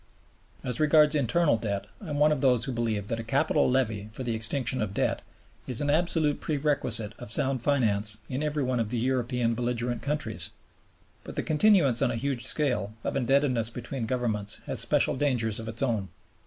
[0.63, 4.09] As regards internal debt, I am one of those who believe that a capital levy
[4.11, 5.21] for the extinction of debt
[5.67, 10.49] is an absolute prerequisite of sound finance in everyone of the European belligerent countries.
[11.23, 15.67] But the continuance on a huge scale of indebtedness between Governments has special dangers of
[15.67, 16.09] its own.